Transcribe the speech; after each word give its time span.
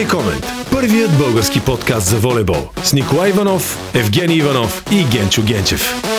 Волей 0.00 0.08
Комент. 0.08 0.46
Първият 0.70 1.18
български 1.18 1.60
подкаст 1.60 2.06
за 2.06 2.16
волейбол. 2.16 2.68
С 2.84 2.92
Николай 2.92 3.30
Иванов, 3.30 3.78
Евгений 3.94 4.36
Иванов 4.36 4.84
и 4.92 5.04
Генчо 5.04 5.42
Генчев. 5.42 6.09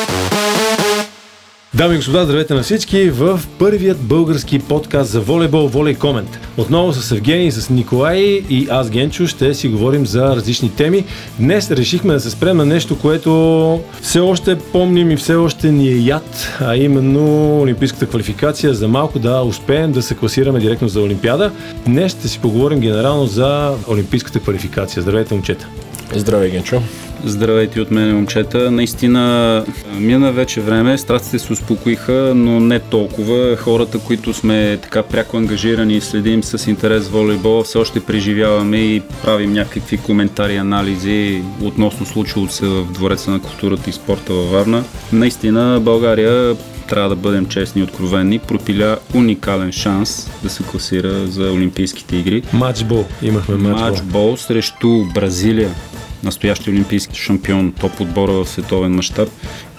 Дами 1.73 1.93
и 1.93 1.97
господа, 1.97 2.23
здравейте 2.23 2.53
на 2.53 2.63
всички 2.63 3.09
в 3.09 3.39
първият 3.59 3.97
български 3.99 4.59
подкаст 4.59 5.11
за 5.11 5.21
волейбол 5.21 5.67
Волей 5.67 5.95
Комент. 5.95 6.39
Отново 6.57 6.93
с 6.93 7.11
Евгений, 7.11 7.51
с 7.51 7.69
Николай 7.69 8.19
и 8.49 8.67
аз 8.69 8.89
Генчо 8.89 9.27
ще 9.27 9.53
си 9.53 9.67
говорим 9.67 10.05
за 10.05 10.35
различни 10.35 10.75
теми. 10.75 11.05
Днес 11.39 11.71
решихме 11.71 12.13
да 12.13 12.19
се 12.19 12.29
спрем 12.29 12.57
на 12.57 12.65
нещо, 12.65 12.99
което 12.99 13.81
все 14.01 14.19
още 14.19 14.59
помним 14.59 15.11
и 15.11 15.17
все 15.17 15.35
още 15.35 15.71
ни 15.71 15.87
е 15.87 15.97
яд, 15.97 16.57
а 16.59 16.75
именно 16.75 17.59
Олимпийската 17.61 18.05
квалификация. 18.05 18.73
За 18.73 18.87
малко 18.87 19.19
да 19.19 19.41
успеем 19.41 19.91
да 19.91 20.01
се 20.01 20.15
класираме 20.15 20.59
директно 20.59 20.87
за 20.87 21.01
Олимпиада. 21.01 21.51
Днес 21.85 22.11
ще 22.11 22.27
си 22.27 22.39
поговорим 22.39 22.79
генерално 22.79 23.25
за 23.25 23.73
Олимпийската 23.87 24.39
квалификация. 24.39 25.03
Здравейте, 25.03 25.33
момчета! 25.33 25.67
Здравей, 26.15 26.49
Генчо! 26.49 26.81
Здравейте 27.25 27.81
от 27.81 27.91
мен, 27.91 28.15
момчета. 28.15 28.71
Наистина 28.71 29.65
мина 29.97 30.31
вече 30.31 30.61
време, 30.61 30.97
страстите 30.97 31.39
се 31.39 31.53
успокоиха, 31.61 32.33
но 32.35 32.59
не 32.59 32.79
толкова. 32.79 33.55
Хората, 33.57 33.99
които 33.99 34.33
сме 34.33 34.79
така 34.81 35.03
пряко 35.03 35.37
ангажирани 35.37 35.93
и 35.93 36.01
следим 36.01 36.43
с 36.43 36.67
интерес 36.67 37.09
волейбол, 37.09 37.63
все 37.63 37.77
още 37.77 37.99
преживяваме 37.99 38.77
и 38.77 39.01
правим 39.23 39.53
някакви 39.53 39.97
коментари, 39.97 40.55
анализи 40.55 41.43
относно 41.61 42.05
случилото 42.05 42.53
се 42.53 42.65
в 42.65 42.91
Двореца 42.91 43.31
на 43.31 43.41
културата 43.41 43.89
и 43.89 43.93
спорта 43.93 44.33
във 44.33 44.51
Варна. 44.51 44.83
Наистина 45.13 45.79
България 45.81 46.55
трябва 46.89 47.09
да 47.09 47.15
бъдем 47.15 47.45
честни 47.45 47.81
и 47.81 47.83
откровени, 47.83 48.39
пропиля 48.39 48.97
уникален 49.15 49.71
шанс 49.71 50.29
да 50.43 50.49
се 50.49 50.63
класира 50.63 51.27
за 51.27 51.51
Олимпийските 51.51 52.15
игри. 52.15 52.43
Матчбол. 52.53 53.05
Имахме 53.21 53.55
матчбол. 53.55 53.89
Матчбол 53.89 54.37
срещу 54.37 55.05
Бразилия 55.13 55.69
настоящи 56.23 56.69
олимпийски 56.69 57.19
шампион, 57.19 57.73
топ 57.79 58.01
отбора 58.01 58.31
в 58.31 58.49
световен 58.49 58.91
мащаб. 58.91 59.29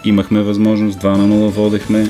Имахме 0.05 0.43
възможност, 0.43 0.99
2 0.99 1.05
на 1.05 1.35
0 1.35 1.49
водехме. 1.49 2.09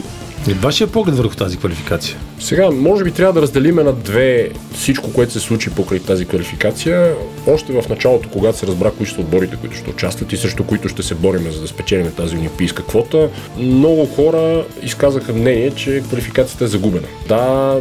И 0.49 0.53
вашия 0.53 0.87
поглед 0.87 1.17
върху 1.17 1.37
тази 1.37 1.57
квалификация? 1.57 2.17
Сега, 2.41 2.71
може 2.71 3.05
би 3.05 3.11
трябва 3.11 3.33
да 3.33 3.43
разделиме 3.43 3.83
на 3.83 3.93
две 3.93 4.51
всичко, 4.75 5.13
което 5.13 5.33
се 5.33 5.41
случи 5.41 5.71
покрай 5.71 6.01
тази 6.01 6.25
квалификация. 6.25 7.15
Още 7.47 7.73
в 7.73 7.89
началото, 7.89 8.29
когато 8.29 8.59
се 8.59 8.67
разбра 8.67 8.91
кои 8.91 9.07
са 9.07 9.21
отборите, 9.21 9.57
които 9.57 9.77
ще 9.77 9.91
участват 9.91 10.33
и 10.33 10.37
срещу 10.37 10.65
които 10.65 10.89
ще 10.89 11.03
се 11.03 11.15
бориме, 11.15 11.51
за 11.51 11.61
да 11.61 11.69
спечелим 11.69 12.13
тази 12.13 12.37
олимпийска 12.37 12.83
квота, 12.83 13.29
много 13.59 14.07
хора 14.07 14.65
изказаха 14.83 15.33
мнение, 15.33 15.71
че 15.71 16.03
квалификацията 16.09 16.65
е 16.65 16.69
загубена. 16.69 17.07
Да, 17.29 17.77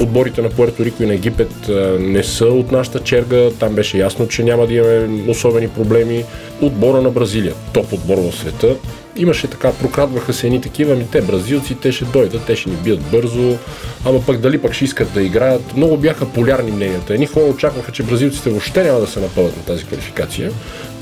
Отборите 0.00 0.42
на 0.42 0.50
Пуерто 0.50 0.84
Рико 0.84 1.02
и 1.02 1.06
на 1.06 1.14
Египет 1.14 1.68
не 2.00 2.24
са 2.24 2.44
от 2.44 2.72
нашата 2.72 3.00
черга. 3.00 3.50
Там 3.58 3.74
беше 3.74 3.98
ясно, 3.98 4.28
че 4.28 4.44
няма 4.44 4.66
да 4.66 4.74
имаме 4.74 5.30
особени 5.30 5.68
проблеми. 5.68 6.24
Отбора 6.62 7.02
на 7.02 7.10
Бразилия, 7.10 7.54
топ 7.72 7.92
отбор 7.92 8.18
в 8.18 8.36
света, 8.36 8.76
имаше 9.16 9.46
така, 9.46 9.72
прокрадваха 9.72 10.32
се 10.32 10.46
едни 10.46 10.60
такива, 10.60 10.94
ми 10.94 11.06
те 11.12 11.20
бразилци, 11.20 11.74
те 11.74 11.92
ще 11.92 12.04
дойдат, 12.04 12.46
те 12.46 12.56
ще 12.56 12.70
ни 12.70 12.76
бият 12.76 13.00
бързо, 13.10 13.56
ама 14.04 14.22
пък 14.26 14.38
дали 14.38 14.58
пък 14.58 14.72
ще 14.72 14.84
искат 14.84 15.14
да 15.14 15.22
играят. 15.22 15.76
Много 15.76 15.96
бяха 15.96 16.32
полярни 16.32 16.70
мненията. 16.70 17.14
Едни 17.14 17.26
хора 17.26 17.44
очакваха, 17.44 17.92
че 17.92 18.02
бразилците 18.02 18.50
въобще 18.50 18.84
няма 18.84 19.00
да 19.00 19.06
се 19.06 19.20
напълнят 19.20 19.56
на 19.56 19.62
тази 19.62 19.84
квалификация, 19.84 20.50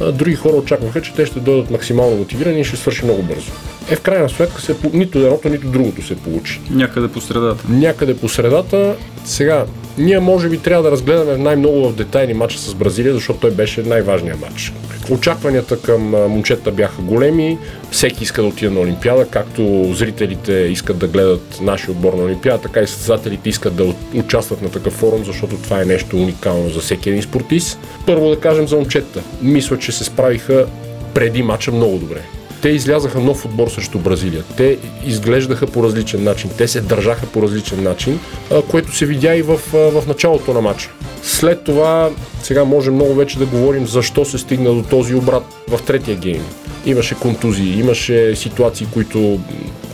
а 0.01 0.13
други 0.13 0.35
хора 0.35 0.57
очакваха, 0.57 1.03
че 1.03 1.13
те 1.13 1.27
ще 1.27 1.41
дойдат 1.41 1.71
максимално 1.71 2.17
мотивирани 2.17 2.61
и 2.61 2.65
ще 2.65 2.77
свърши 2.77 3.05
много 3.05 3.23
бързо. 3.23 3.53
Е, 3.91 3.97
в 3.97 4.01
крайна 4.01 4.29
сметка 4.29 4.61
се, 4.61 4.77
нито 4.93 5.19
едното, 5.19 5.49
нито 5.49 5.69
другото 5.69 6.07
се 6.07 6.17
получи. 6.17 6.61
Някъде 6.71 7.09
по 7.09 7.21
средата. 7.21 7.65
Някъде 7.69 8.17
по 8.17 8.29
средата. 8.29 8.97
Сега, 9.25 9.65
ние 9.99 10.21
може 10.21 10.49
би 10.49 10.59
трябва 10.59 10.83
да 10.83 10.91
разгледаме 10.91 11.37
най-много 11.37 11.89
в 11.89 11.95
детайли 11.95 12.35
матча 12.35 12.59
с 12.59 12.75
Бразилия, 12.75 13.15
защото 13.15 13.41
той 13.41 13.51
беше 13.51 13.83
най-важният 13.83 14.41
матч. 14.41 14.73
Очакванията 15.11 15.81
към 15.81 16.03
момчета 16.03 16.71
бяха 16.71 17.03
големи, 17.03 17.59
всеки 17.91 18.25
иска 18.25 18.43
да 18.43 18.49
отиде 18.49 18.71
на 18.71 18.81
Олимпиада, 18.81 19.27
както 19.31 19.93
зрителите 19.95 20.53
искат 20.53 20.99
да 20.99 21.09
гледат 21.09 21.59
нашия 21.63 21.91
отбор 21.91 22.13
на 22.13 22.25
Олимпиада, 22.25 22.63
така 22.63 22.81
и 22.81 22.87
състезателите 22.87 23.49
искат 23.49 23.77
да 23.77 23.95
участват 24.15 24.63
на 24.63 24.71
такъв 24.71 24.93
форум, 24.93 25.25
защото 25.25 25.57
това 25.57 25.83
е 25.83 25.85
нещо 25.85 26.17
уникално 26.17 26.69
за 26.69 26.81
всеки 26.81 27.11
един 27.11 27.23
спортист. 27.23 27.79
Първо 28.07 28.31
да 28.31 28.41
кажем 28.41 28.69
за 28.69 28.77
момчета. 28.77 29.23
Мисля, 29.43 29.79
че 29.79 29.93
се 29.93 30.05
справиха 30.05 30.67
преди 31.15 31.43
матча 31.43 31.73
много 31.73 31.99
добре 31.99 32.36
те 32.67 32.71
излязаха 32.71 33.21
нов 33.21 33.45
отбор 33.45 33.69
срещу 33.69 33.99
Бразилия. 33.99 34.45
Те 34.57 34.79
изглеждаха 35.07 35.67
по 35.67 35.83
различен 35.83 36.25
начин, 36.25 36.51
те 36.59 36.69
се 36.69 36.81
държаха 36.81 37.27
по 37.27 37.43
различен 37.43 37.83
начин, 37.83 38.21
което 38.69 38.97
се 38.97 39.07
видя 39.07 39.37
и 39.37 39.43
в, 39.43 39.57
в 39.73 40.05
началото 40.09 40.53
на 40.53 40.61
матча. 40.61 40.91
След 41.23 41.65
това, 41.65 42.11
сега 42.43 42.65
може 42.65 42.91
много 42.91 43.15
вече 43.15 43.39
да 43.39 43.47
говорим 43.47 43.87
защо 43.87 44.25
се 44.25 44.39
стигна 44.39 44.75
до 44.75 44.83
този 44.83 45.15
обрат 45.15 45.45
в 45.69 45.83
третия 45.83 46.17
гейм. 46.17 46.45
Имаше 46.87 47.15
контузии, 47.15 47.81
имаше 47.81 48.37
ситуации, 48.37 48.87
които 48.93 49.41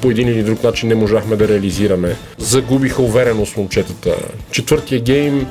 по 0.01 0.11
един 0.11 0.29
или 0.29 0.43
друг 0.43 0.63
начин 0.63 0.89
не 0.89 0.95
можахме 0.95 1.37
да 1.37 1.49
реализираме. 1.49 2.17
Загубиха 2.39 3.03
увереност 3.03 3.57
момчетата. 3.57 4.17
Четвъртия 4.51 5.01
гейм 5.01 5.47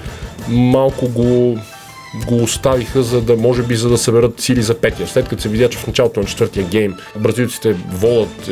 малко 0.47 1.07
го 1.07 1.57
го 2.27 2.43
оставиха, 2.43 3.03
за 3.03 3.21
да 3.21 3.35
може 3.35 3.63
би 3.63 3.75
за 3.75 3.89
да 3.89 3.97
съберат 3.97 4.41
сили 4.41 4.61
за 4.61 4.73
петия. 4.73 5.07
След 5.07 5.27
като 5.27 5.41
се 5.41 5.49
видя, 5.49 5.69
че 5.69 5.77
в 5.77 5.87
началото 5.87 6.19
на 6.19 6.25
четвъртия 6.25 6.65
гейм 6.67 6.95
бразилците 7.19 7.75
волят 7.91 8.49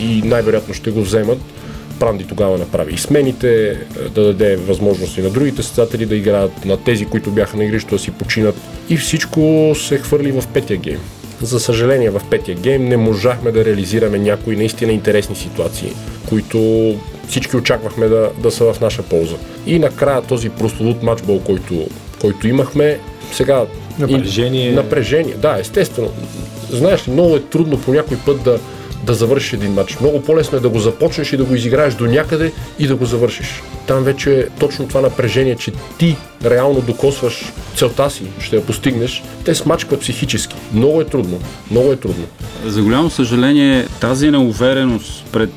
и 0.00 0.22
най-вероятно 0.24 0.74
ще 0.74 0.90
го 0.90 1.02
вземат, 1.02 1.38
Пранди 2.00 2.24
тогава 2.24 2.58
направи 2.58 2.94
и 2.94 2.98
смените, 2.98 3.78
да 4.14 4.24
даде 4.24 4.56
възможности 4.56 5.22
на 5.22 5.30
другите 5.30 5.62
състезатели 5.62 6.06
да 6.06 6.16
играят, 6.16 6.64
на 6.64 6.76
тези, 6.76 7.06
които 7.06 7.30
бяха 7.30 7.56
на 7.56 7.64
игрището 7.64 7.94
да 7.94 7.98
си 7.98 8.10
починат 8.10 8.56
и 8.88 8.96
всичко 8.96 9.72
се 9.74 9.98
хвърли 9.98 10.32
в 10.32 10.44
петия 10.54 10.78
гейм. 10.78 11.00
За 11.42 11.60
съжаление 11.60 12.10
в 12.10 12.22
петия 12.30 12.56
гейм 12.56 12.84
не 12.84 12.96
можахме 12.96 13.52
да 13.52 13.64
реализираме 13.64 14.18
някои 14.18 14.56
наистина 14.56 14.92
интересни 14.92 15.36
ситуации, 15.36 15.92
които 16.28 16.94
всички 17.28 17.56
очаквахме 17.56 18.08
да, 18.08 18.30
да 18.38 18.50
са 18.50 18.72
в 18.72 18.80
наша 18.80 19.02
полза. 19.02 19.36
И 19.66 19.78
накрая 19.78 20.22
този 20.22 20.48
прословут 20.48 21.02
матчбол, 21.02 21.40
който 21.40 21.88
който 22.20 22.48
имахме. 22.48 22.98
Сега 23.32 23.66
Напрежение. 23.98 24.68
И, 24.68 24.74
напрежение, 24.74 25.34
да, 25.34 25.56
естествено. 25.60 26.10
Знаеш 26.70 27.08
ли, 27.08 27.12
много 27.12 27.36
е 27.36 27.40
трудно 27.40 27.80
по 27.80 27.92
някой 27.92 28.16
път 28.16 28.42
да, 28.42 28.58
да 29.04 29.14
завършиш 29.14 29.52
един 29.52 29.72
матч. 29.72 30.00
Много 30.00 30.22
по-лесно 30.22 30.58
е 30.58 30.60
да 30.60 30.68
го 30.68 30.78
започнеш 30.78 31.32
и 31.32 31.36
да 31.36 31.44
го 31.44 31.54
изиграеш 31.54 31.94
до 31.94 32.06
някъде 32.06 32.52
и 32.78 32.86
да 32.86 32.96
го 32.96 33.04
завършиш. 33.04 33.62
Там 33.86 34.04
вече 34.04 34.40
е 34.40 34.48
точно 34.48 34.88
това 34.88 35.00
напрежение, 35.00 35.56
че 35.56 35.72
ти 35.98 36.16
реално 36.44 36.80
докосваш 36.80 37.52
целта 37.76 38.10
си, 38.10 38.22
ще 38.40 38.56
я 38.56 38.62
постигнеш, 38.62 39.22
те 39.44 39.54
смачкват 39.54 40.00
психически. 40.00 40.56
Много 40.72 41.00
е 41.00 41.04
трудно. 41.04 41.40
Много 41.70 41.92
е 41.92 41.96
трудно. 41.96 42.24
За 42.66 42.82
голямо 42.82 43.10
съжаление, 43.10 43.86
тази 44.00 44.30
неувереност 44.30 45.24
пред 45.32 45.50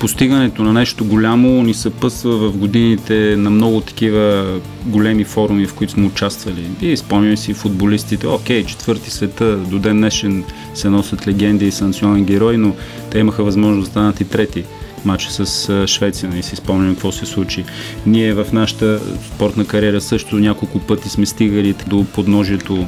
постигането 0.00 0.62
на 0.62 0.72
нещо 0.72 1.04
голямо 1.04 1.62
ни 1.62 1.74
съпътства 1.74 2.30
в 2.30 2.56
годините 2.56 3.36
на 3.36 3.50
много 3.50 3.80
такива 3.80 4.46
големи 4.86 5.24
форуми, 5.24 5.66
в 5.66 5.74
които 5.74 5.92
сме 5.92 6.06
участвали. 6.06 6.64
И 6.80 6.96
спомняме 6.96 7.36
си 7.36 7.54
футболистите, 7.54 8.26
окей, 8.26 8.64
четвърти 8.64 9.10
света, 9.10 9.56
до 9.56 9.78
ден 9.78 9.96
днешен 9.96 10.44
се 10.74 10.88
носят 10.88 11.28
легенди 11.28 11.66
и 11.66 11.70
са 11.70 11.86
национални 11.86 12.24
герои, 12.24 12.56
но 12.56 12.74
те 13.10 13.18
имаха 13.18 13.44
възможност 13.44 13.86
да 13.86 13.90
станат 13.90 14.20
и 14.20 14.24
трети 14.24 14.64
матча 15.04 15.30
с 15.30 15.86
Швеция, 15.86 16.26
и 16.26 16.30
нали 16.30 16.42
си 16.42 16.56
спомням 16.56 16.94
какво 16.94 17.12
се 17.12 17.26
случи. 17.26 17.64
Ние 18.06 18.34
в 18.34 18.46
нашата 18.52 19.00
спортна 19.34 19.64
кариера 19.64 20.00
също 20.00 20.36
няколко 20.36 20.78
пъти 20.78 21.08
сме 21.08 21.26
стигали 21.26 21.74
до 21.86 22.04
подножието 22.04 22.86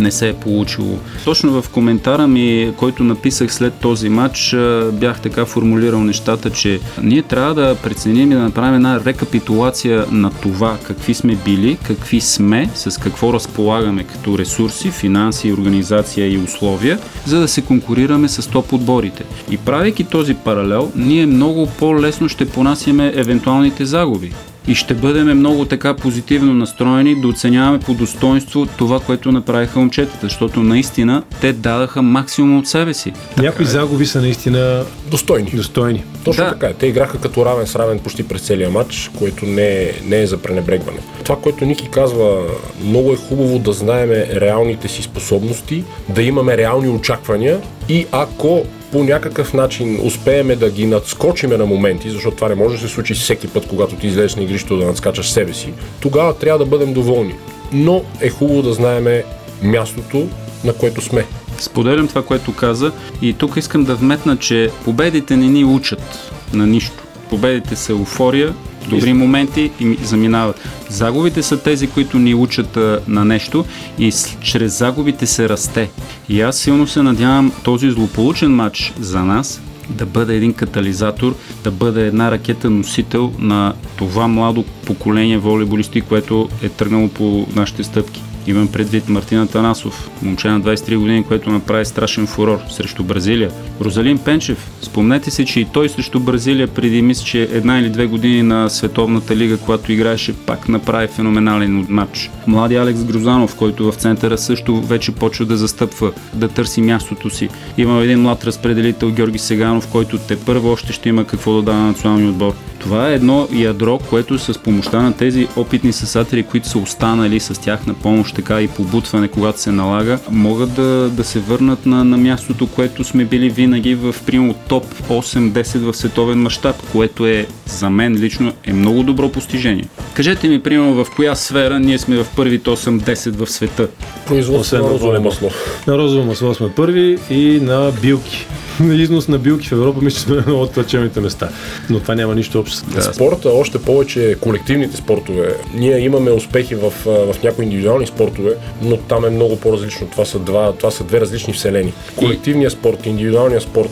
не 0.00 0.10
се 0.10 0.28
е 0.28 0.34
получило. 0.34 0.98
Точно 1.24 1.62
в 1.62 1.70
коментара 1.70 2.26
ми, 2.26 2.72
който 2.76 3.04
написах 3.04 3.54
след 3.54 3.74
този 3.74 4.08
матч, 4.08 4.56
бях 4.92 5.20
така 5.20 5.46
формулирал 5.46 6.04
нещата, 6.04 6.50
че 6.50 6.80
ние 7.02 7.22
трябва 7.22 7.54
да 7.54 7.76
преценим 7.82 8.32
и 8.32 8.34
да 8.34 8.40
направим 8.40 8.74
една 8.74 9.00
рекапитулация 9.04 10.06
на 10.10 10.30
това 10.30 10.76
какви 10.86 11.14
сме 11.14 11.36
били, 11.44 11.78
какви 11.86 12.20
сме, 12.20 12.70
с 12.74 13.00
какво 13.00 13.32
разполагаме 13.32 14.04
като 14.04 14.38
ресурси, 14.38 14.90
финанси, 14.90 15.52
организация 15.52 16.32
и 16.32 16.38
условия, 16.38 16.98
за 17.26 17.40
да 17.40 17.48
се 17.48 17.62
конкурираме 17.62 18.28
с 18.28 18.50
топ 18.50 18.72
отборите. 18.72 19.24
И 19.50 19.56
правейки 19.56 20.04
този 20.04 20.34
паралел, 20.34 20.92
ние 20.96 21.26
много 21.26 21.68
по-лесно 21.78 22.28
ще 22.28 22.48
понасяме 22.48 23.12
евентуалните 23.16 23.84
загуби 23.84 24.32
и 24.68 24.74
ще 24.74 24.94
бъдем 24.94 25.38
много 25.38 25.64
така 25.64 25.94
позитивно 25.94 26.54
настроени 26.54 27.20
да 27.20 27.28
оценяваме 27.28 27.78
по 27.78 27.94
достоинство 27.94 28.66
това, 28.66 29.00
което 29.00 29.32
направиха 29.32 29.78
момчетата, 29.78 30.18
защото 30.22 30.62
наистина 30.62 31.22
те 31.40 31.52
дадаха 31.52 32.02
максимум 32.02 32.58
от 32.58 32.68
себе 32.68 32.94
си. 32.94 33.12
Някои 33.38 33.64
е. 33.64 33.68
загуби 33.68 34.06
са 34.06 34.20
наистина 34.20 34.84
достойни. 35.10 35.50
достойни. 35.50 36.04
Точно 36.24 36.44
да. 36.44 36.50
така 36.50 36.66
е. 36.66 36.74
Те 36.74 36.86
играха 36.86 37.18
като 37.18 37.44
равен 37.44 37.66
с 37.66 37.76
равен 37.76 37.98
почти 37.98 38.28
през 38.28 38.42
целия 38.42 38.70
матч, 38.70 39.10
което 39.18 39.46
не 39.46 39.82
е, 39.82 39.92
не 40.04 40.20
е 40.20 40.26
за 40.26 40.38
пренебрегване. 40.38 40.98
Това, 41.24 41.36
което 41.36 41.64
Ники 41.64 41.88
казва, 41.88 42.42
много 42.84 43.12
е 43.12 43.16
хубаво 43.16 43.58
да 43.58 43.72
знаеме 43.72 44.28
реалните 44.40 44.88
си 44.88 45.02
способности, 45.02 45.84
да 46.08 46.22
имаме 46.22 46.56
реални 46.56 46.88
очаквания 46.88 47.60
и 47.88 48.06
ако 48.12 48.64
по 48.92 49.04
някакъв 49.04 49.54
начин 49.54 50.00
успееме 50.02 50.56
да 50.56 50.70
ги 50.70 50.86
надскочиме 50.86 51.56
на 51.56 51.66
моменти, 51.66 52.10
защото 52.10 52.36
това 52.36 52.48
не 52.48 52.54
може 52.54 52.74
да 52.74 52.80
се 52.80 52.94
случи 52.94 53.14
всеки 53.14 53.48
път, 53.48 53.68
когато 53.68 53.96
ти 53.96 54.06
излезеш 54.06 54.36
на 54.36 54.42
игрището 54.42 54.76
да 54.76 54.86
надскачаш 54.86 55.30
себе 55.30 55.54
си, 55.54 55.72
тогава 56.00 56.34
трябва 56.38 56.58
да 56.58 56.66
бъдем 56.66 56.92
доволни. 56.92 57.34
но 57.72 58.02
е 58.20 58.30
хубаво 58.30 58.62
да 58.62 58.72
знаеме 58.72 59.24
мястото, 59.62 60.28
на 60.64 60.72
което 60.72 61.00
сме. 61.00 61.24
Споделям 61.58 62.08
това, 62.08 62.22
което 62.24 62.54
каза 62.54 62.92
и 63.22 63.32
тук 63.32 63.56
искам 63.56 63.84
да 63.84 63.94
вметна, 63.94 64.36
че 64.36 64.70
победите 64.84 65.36
не 65.36 65.46
ни 65.46 65.64
учат 65.64 66.32
на 66.52 66.66
нищо. 66.66 67.02
Победите 67.30 67.76
са 67.76 67.92
еуфория, 67.92 68.54
добри 68.88 69.12
моменти 69.12 69.70
и 69.80 69.98
заминават. 70.02 70.68
Загубите 70.88 71.42
са 71.42 71.62
тези, 71.62 71.86
които 71.86 72.18
ни 72.18 72.34
учат 72.34 72.76
а, 72.76 73.00
на 73.08 73.24
нещо 73.24 73.64
и 73.98 74.12
с, 74.12 74.36
чрез 74.40 74.78
загубите 74.78 75.26
се 75.26 75.48
расте. 75.48 75.90
И 76.28 76.40
аз 76.40 76.56
силно 76.56 76.86
се 76.86 77.02
надявам 77.02 77.52
този 77.64 77.90
злополучен 77.90 78.54
матч 78.54 78.92
за 79.00 79.24
нас 79.24 79.60
да 79.90 80.06
бъде 80.06 80.36
един 80.36 80.52
катализатор, 80.54 81.36
да 81.64 81.70
бъде 81.70 82.06
една 82.06 82.30
ракета 82.30 82.70
носител 82.70 83.32
на 83.38 83.74
това 83.96 84.28
младо 84.28 84.64
поколение 84.86 85.38
волейболисти, 85.38 86.00
което 86.00 86.48
е 86.62 86.68
тръгнало 86.68 87.08
по 87.08 87.46
нашите 87.54 87.84
стъпки. 87.84 88.22
Имам 88.48 88.68
предвид 88.68 89.08
Мартина 89.08 89.46
Танасов, 89.46 90.10
момче 90.22 90.48
на 90.48 90.60
23 90.60 90.96
години, 90.96 91.24
което 91.24 91.50
направи 91.50 91.84
страшен 91.84 92.26
фурор 92.26 92.60
срещу 92.70 93.04
Бразилия. 93.04 93.50
Розалин 93.80 94.18
Пенчев, 94.18 94.70
спомнете 94.82 95.30
се, 95.30 95.44
че 95.44 95.60
и 95.60 95.66
той 95.72 95.88
срещу 95.88 96.20
Бразилия 96.20 96.68
преди 96.68 97.02
мисля, 97.02 97.24
че 97.24 97.42
една 97.42 97.78
или 97.78 97.90
две 97.90 98.06
години 98.06 98.42
на 98.42 98.68
Световната 98.68 99.36
лига, 99.36 99.58
когато 99.58 99.92
играеше, 99.92 100.32
пак 100.32 100.68
направи 100.68 101.08
феноменален 101.08 101.86
матч. 101.88 102.30
Млади 102.46 102.76
Алекс 102.76 103.04
Грузанов, 103.04 103.54
който 103.54 103.92
в 103.92 103.96
центъра 103.96 104.38
също 104.38 104.80
вече 104.80 105.12
почва 105.12 105.44
да 105.44 105.56
застъпва, 105.56 106.12
да 106.34 106.48
търси 106.48 106.80
мястото 106.80 107.30
си. 107.30 107.48
Има 107.78 108.02
един 108.02 108.22
млад 108.22 108.44
разпределител 108.44 109.10
Георги 109.10 109.38
Сеганов, 109.38 109.88
който 109.88 110.18
те 110.18 110.40
първо 110.40 110.68
още 110.68 110.92
ще 110.92 111.08
има 111.08 111.24
какво 111.24 111.52
да 111.54 111.62
дава 111.62 111.78
на 111.78 111.86
националния 111.86 112.30
отбор. 112.30 112.54
Това 112.78 113.10
е 113.10 113.14
едно 113.14 113.48
ядро, 113.52 113.98
което 113.98 114.38
с 114.38 114.58
помощта 114.58 115.02
на 115.02 115.12
тези 115.12 115.48
опитни 115.56 115.92
съсатели, 115.92 116.42
които 116.42 116.68
са 116.68 116.78
останали 116.78 117.40
с 117.40 117.60
тях 117.60 117.86
на 117.86 117.94
помощ, 117.94 118.37
така 118.38 118.60
и 118.60 118.68
побутване, 118.68 119.28
когато 119.28 119.60
се 119.60 119.72
налага, 119.72 120.18
могат 120.30 120.74
да, 120.74 121.10
да 121.10 121.24
се 121.24 121.40
върнат 121.40 121.86
на, 121.86 122.04
на 122.04 122.16
мястото, 122.16 122.66
което 122.66 123.04
сме 123.04 123.24
били 123.24 123.50
винаги 123.50 123.94
в 123.94 124.14
примерно 124.26 124.54
топ 124.68 124.84
8-10 125.08 125.78
в 125.78 125.96
световен 125.96 126.42
мащаб, 126.42 126.76
което 126.92 127.26
е 127.26 127.46
за 127.66 127.90
мен 127.90 128.14
лично 128.14 128.52
е 128.64 128.72
много 128.72 129.02
добро 129.02 129.28
постижение. 129.28 129.84
Кажете 130.18 130.48
ми, 130.48 130.62
примерно, 130.62 131.04
в 131.04 131.10
коя 131.16 131.34
сфера 131.34 131.80
ние 131.80 131.98
сме 131.98 132.16
в 132.16 132.26
първите 132.36 132.70
8-10 132.70 133.30
в 133.30 133.50
света? 133.50 133.88
Производство 134.26 134.76
на 134.76 134.82
розово 134.82 135.20
масло. 135.20 135.50
На 135.86 135.98
розово 135.98 136.24
масло 136.24 136.54
сме 136.54 136.72
първи 136.74 137.18
и 137.30 137.60
на 137.62 137.92
билки 138.02 138.46
на 138.80 138.94
износ 138.94 139.28
на 139.28 139.38
билки 139.38 139.68
в 139.68 139.72
Европа, 139.72 140.00
мисля, 140.02 140.16
че 140.16 140.22
сме 140.22 140.34
на 140.34 140.40
едно 140.40 140.60
от 140.60 140.72
плачевните 140.72 141.20
места. 141.20 141.48
Но 141.90 142.00
това 142.00 142.14
няма 142.14 142.34
нищо 142.34 142.60
общо. 142.60 142.90
Да. 142.94 143.02
Спорта, 143.02 143.50
още 143.50 143.82
повече 143.82 144.36
колективните 144.40 144.96
спортове. 144.96 145.54
Ние 145.74 145.98
имаме 145.98 146.30
успехи 146.30 146.74
в, 146.74 146.92
в 147.04 147.42
някои 147.44 147.64
индивидуални 147.64 148.06
спортове, 148.06 148.54
но 148.82 148.96
там 148.96 149.24
е 149.24 149.30
много 149.30 149.60
по-различно. 149.60 150.06
Това 150.06 150.24
са, 150.24 150.38
два, 150.38 150.72
това 150.72 150.90
са 150.90 151.04
две 151.04 151.20
различни 151.20 151.52
вселени. 151.52 151.92
Колективният 152.16 152.72
спорт, 152.72 153.06
индивидуалният 153.06 153.62
спорт 153.62 153.90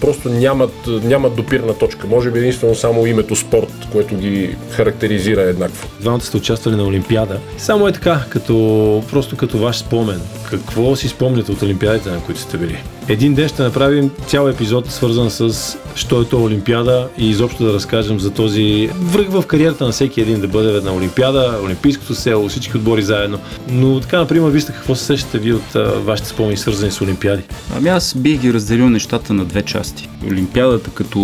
просто 0.00 0.28
нямат, 0.28 0.72
нямат 0.86 1.36
допирна 1.36 1.74
точка. 1.74 2.06
Може 2.06 2.30
би 2.30 2.38
единствено 2.38 2.74
само 2.74 3.06
името 3.06 3.36
спорт, 3.36 3.72
което 3.92 4.16
ги 4.16 4.56
характеризира 4.70 5.42
еднакво. 5.64 5.88
Двамата 6.00 6.20
сте 6.20 6.36
участвали 6.36 6.76
на 6.76 6.84
Олимпиада. 6.84 7.38
Само 7.58 7.88
е 7.88 7.92
така, 7.92 8.24
като, 8.28 9.02
просто 9.10 9.36
като 9.36 9.58
ваш 9.58 9.76
спомен. 9.76 10.20
Какво 10.50 10.96
си 10.96 11.08
спомняте 11.08 11.52
от 11.52 11.62
Олимпиадите, 11.62 12.10
на 12.10 12.20
които 12.20 12.40
сте 12.40 12.58
били? 12.58 12.82
Един 13.08 13.34
ден 13.34 13.48
ще 13.48 13.62
направим 13.62 14.10
цял 14.26 14.48
епизод, 14.48 14.90
свързан 14.90 15.30
с 15.30 15.76
що 15.94 16.20
е 16.20 16.24
то 16.24 16.42
Олимпиада 16.42 17.08
и 17.18 17.30
изобщо 17.30 17.64
да 17.64 17.72
разкажем 17.72 18.20
за 18.20 18.30
този 18.30 18.90
връх 19.00 19.28
в 19.28 19.46
кариерата 19.46 19.84
на 19.84 19.92
всеки 19.92 20.20
един 20.20 20.40
да 20.40 20.48
бъде 20.48 20.76
една 20.76 20.94
Олимпиада, 20.94 21.58
Олимпийското 21.64 22.14
село, 22.14 22.48
всички 22.48 22.76
отбори 22.76 23.02
заедно. 23.02 23.38
Но 23.68 24.00
така, 24.00 24.18
например, 24.18 24.50
вижте 24.50 24.72
какво 24.72 24.94
се 24.94 25.04
сещате 25.04 25.38
ви 25.38 25.52
от 25.52 25.74
а, 25.74 25.82
вашите 25.82 26.28
спомени, 26.28 26.56
свързани 26.56 26.92
с 26.92 27.00
Олимпиади? 27.00 27.42
Ами 27.76 27.88
аз 27.88 28.14
бих 28.14 28.40
ги 28.40 28.52
разделил 28.52 28.90
нещата 28.90 29.34
на 29.34 29.44
две 29.44 29.62
части. 29.62 30.08
Олимпиадата 30.28 30.90
като 30.90 31.18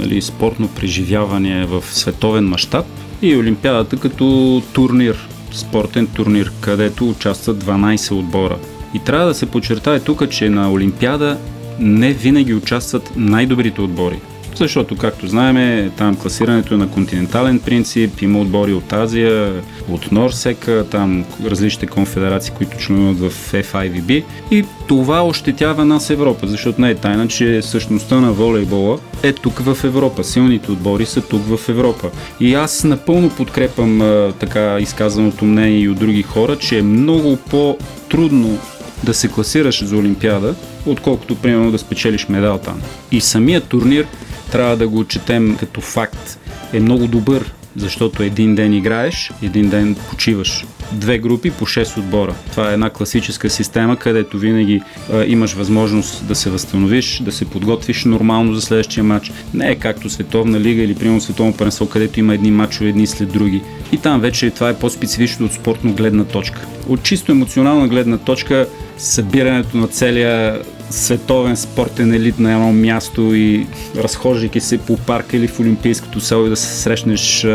нали, 0.00 0.22
спортно 0.22 0.68
преживяване 0.68 1.66
в 1.66 1.84
световен 1.90 2.44
мащаб 2.44 2.86
и 3.22 3.36
Олимпиадата 3.36 3.96
като 3.96 4.62
турнир, 4.72 5.28
спортен 5.52 6.06
турнир, 6.06 6.52
където 6.60 7.08
участват 7.08 7.64
12 7.64 8.12
отбора. 8.12 8.56
И 8.94 8.98
трябва 8.98 9.26
да 9.26 9.34
се 9.34 9.46
подчертае 9.46 10.00
тук, 10.00 10.30
че 10.30 10.50
на 10.50 10.72
Олимпиада 10.72 11.38
не 11.78 12.12
винаги 12.12 12.54
участват 12.54 13.12
най-добрите 13.16 13.80
отбори. 13.80 14.20
Защото, 14.58 14.96
както 14.96 15.26
знаем, 15.26 15.90
там 15.96 16.16
класирането 16.16 16.74
е 16.74 16.76
на 16.76 16.90
континентален 16.90 17.58
принцип, 17.58 18.22
има 18.22 18.40
отбори 18.40 18.72
от 18.72 18.92
Азия, 18.92 19.62
от 19.88 20.12
Норсека, 20.12 20.86
там 20.90 21.24
различните 21.44 21.86
конфедерации, 21.86 22.54
които 22.56 22.78
членуват 22.78 23.18
в 23.18 23.52
FIVB 23.52 24.24
и 24.50 24.64
това 24.88 25.26
ощетява 25.26 25.84
нас 25.84 26.10
Европа, 26.10 26.46
защото 26.46 26.80
не 26.80 26.90
е 26.90 26.94
тайна, 26.94 27.28
че 27.28 27.62
същността 27.62 28.20
на 28.20 28.32
волейбола 28.32 28.98
е 29.22 29.32
тук 29.32 29.58
в 29.58 29.84
Европа. 29.84 30.24
Силните 30.24 30.72
отбори 30.72 31.06
са 31.06 31.20
тук 31.20 31.42
в 31.56 31.68
Европа. 31.68 32.10
И 32.40 32.54
аз 32.54 32.84
напълно 32.84 33.30
подкрепам 33.30 34.02
така 34.38 34.78
изказаното 34.80 35.44
мнение 35.44 35.78
и 35.78 35.88
от 35.88 35.98
други 35.98 36.22
хора, 36.22 36.56
че 36.58 36.78
е 36.78 36.82
много 36.82 37.36
по-трудно 37.36 38.58
да 39.04 39.14
се 39.14 39.28
класираш 39.28 39.84
за 39.84 39.96
Олимпиада, 39.96 40.54
отколкото 40.86 41.34
примерно 41.34 41.70
да 41.70 41.78
спечелиш 41.78 42.28
медал 42.28 42.58
там. 42.58 42.82
И 43.12 43.20
самият 43.20 43.64
турнир 43.68 44.06
трябва 44.52 44.76
да 44.76 44.88
го 44.88 44.98
отчетем 44.98 45.56
като 45.60 45.80
факт. 45.80 46.38
Е 46.72 46.80
много 46.80 47.06
добър, 47.06 47.52
защото 47.76 48.22
един 48.22 48.54
ден 48.54 48.72
играеш, 48.72 49.32
един 49.42 49.68
ден 49.68 49.96
почиваш. 50.10 50.64
Две 50.92 51.18
групи 51.18 51.50
по 51.50 51.66
6 51.66 51.98
отбора. 51.98 52.34
Това 52.50 52.70
е 52.70 52.72
една 52.72 52.90
класическа 52.90 53.50
система, 53.50 53.96
където 53.96 54.38
винаги 54.38 54.82
а, 55.12 55.24
имаш 55.24 55.52
възможност 55.52 56.26
да 56.26 56.34
се 56.34 56.50
възстановиш, 56.50 57.22
да 57.24 57.32
се 57.32 57.44
подготвиш 57.44 58.04
нормално 58.04 58.54
за 58.54 58.60
следващия 58.60 59.04
матч. 59.04 59.32
Не 59.54 59.70
е 59.70 59.74
както 59.74 60.10
Световна 60.10 60.60
лига 60.60 60.82
или 60.82 60.94
примерно 60.94 61.20
Световно 61.20 61.52
първенство, 61.52 61.88
където 61.88 62.20
има 62.20 62.34
едни 62.34 62.50
матчове 62.50 62.88
едни 62.88 63.06
след 63.06 63.32
други. 63.32 63.62
И 63.92 63.96
там 63.96 64.20
вече 64.20 64.50
това 64.50 64.68
е 64.68 64.78
по-специфично 64.78 65.46
от 65.46 65.52
спортно 65.52 65.92
гледна 65.92 66.24
точка. 66.24 66.66
От 66.88 67.02
чисто 67.02 67.32
емоционална 67.32 67.88
гледна 67.88 68.18
точка 68.18 68.68
събирането 68.98 69.76
на 69.76 69.88
целия 69.88 70.62
световен 70.90 71.56
спортен 71.56 72.14
елит 72.14 72.38
на 72.38 72.52
едно 72.52 72.72
място 72.72 73.34
и 73.34 73.66
разхождайки 73.96 74.60
се 74.60 74.78
по 74.78 74.96
парка 74.96 75.36
или 75.36 75.48
в 75.48 75.60
Олимпийското 75.60 76.20
село 76.20 76.46
и 76.46 76.48
да 76.48 76.56
се 76.56 76.82
срещнеш 76.82 77.46